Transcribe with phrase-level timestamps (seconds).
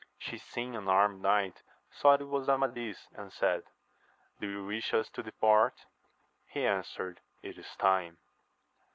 [0.17, 3.61] She seeing an armed knight, thought it was Amadis, and said,
[4.39, 5.85] Do you wish us to depart?
[6.47, 8.17] He answered, It is time